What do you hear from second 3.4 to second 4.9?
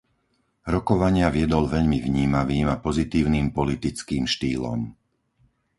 politickým štýlom.